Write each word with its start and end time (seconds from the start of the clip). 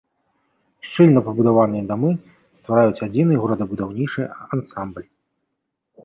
Шчыльна 0.85 1.21
пабудаваныя 1.25 1.83
дамы 1.91 2.11
ствараюць 2.59 3.03
адзіны 3.07 3.33
горадабудаўнічы 3.43 4.23
ансамбль. 4.57 5.07